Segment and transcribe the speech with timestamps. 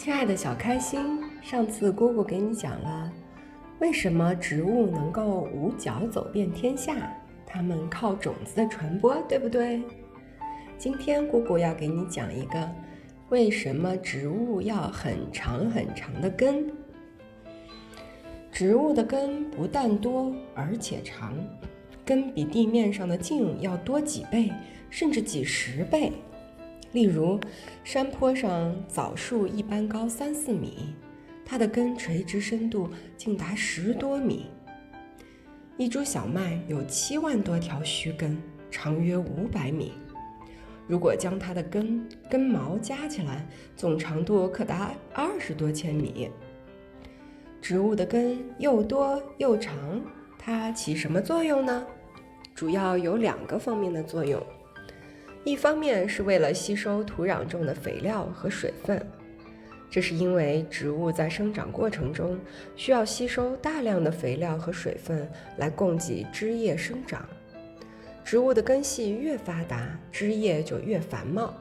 [0.00, 0.98] 亲爱的小开心，
[1.42, 3.12] 上次姑姑给你讲了，
[3.80, 7.14] 为什么植物能够五脚走遍天下？
[7.44, 9.82] 它们靠种子的传播，对不对？
[10.78, 12.66] 今天姑姑要给你讲一个，
[13.28, 16.72] 为什么植物要很长很长的根？
[18.50, 21.36] 植物的根不但多，而且长，
[22.06, 24.50] 根比地面上的茎要多几倍，
[24.88, 26.10] 甚至几十倍。
[26.92, 27.38] 例如，
[27.84, 30.94] 山坡上枣树一般高三四米，
[31.44, 34.46] 它的根垂直深度竟达十多米。
[35.76, 38.36] 一株小麦有七万多条须根，
[38.70, 39.92] 长约五百米。
[40.88, 46.28] 如果将它的根根毛加起来，总长度可达二十多千米。
[47.62, 50.02] 植物的根又多又长，
[50.36, 51.86] 它起什么作用呢？
[52.52, 54.44] 主要有两个方面的作用。
[55.42, 59.04] 一方面是为了吸收土壤中的肥料和水分，
[59.90, 62.38] 这是因为植物在生长过程中
[62.76, 67.26] 需要吸收大量的肥料和水分来供给枝叶生长。
[68.22, 71.54] 植物的根系越发达，枝叶就越繁茂；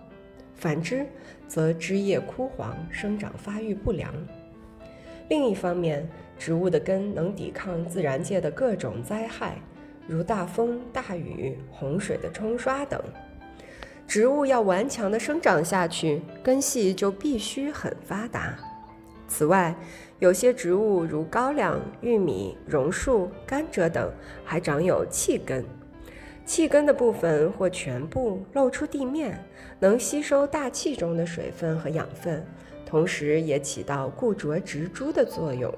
[0.55, 1.05] 反之，
[1.47, 4.13] 则枝叶枯黄，生长发育不良。
[5.29, 9.57] 另一方面，植物的根能抵抗自然界的各种灾害，
[10.05, 13.01] 如大风、大雨、洪水的冲刷等。
[14.09, 18.57] 植物要顽强地生长下去，根系就必须很发达。
[19.27, 19.75] 此外，
[20.17, 24.11] 有些植物如高粱、玉米、榕树、甘蔗等，
[24.43, 25.63] 还长有气根。
[26.43, 29.39] 气根的部分或全部露出地面，
[29.79, 32.43] 能吸收大气中的水分和养分，
[32.87, 35.71] 同时也起到固着植株的作用。